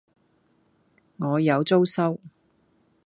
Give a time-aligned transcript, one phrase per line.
[1.17, 2.19] 我有租收